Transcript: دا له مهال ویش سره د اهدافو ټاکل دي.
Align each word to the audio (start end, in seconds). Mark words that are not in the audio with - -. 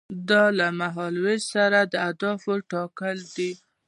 دا 0.29 0.43
له 0.57 0.67
مهال 0.79 1.13
ویش 1.23 1.43
سره 1.55 1.79
د 1.91 1.93
اهدافو 2.07 2.53
ټاکل 2.71 3.17
دي. 3.35 3.51